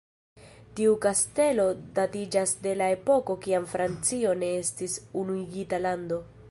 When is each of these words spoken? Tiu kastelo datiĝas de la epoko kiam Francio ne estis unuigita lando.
Tiu 0.77 0.95
kastelo 1.03 1.65
datiĝas 1.99 2.55
de 2.65 2.73
la 2.81 2.89
epoko 2.97 3.39
kiam 3.47 3.69
Francio 3.75 4.35
ne 4.45 4.53
estis 4.65 4.99
unuigita 5.25 5.85
lando. 5.89 6.23